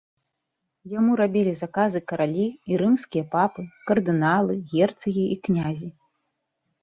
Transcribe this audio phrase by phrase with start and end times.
[0.93, 3.61] Яму рабілі заказы каралі і рымскія папы,
[3.91, 5.89] кардыналы, герцагі і князі.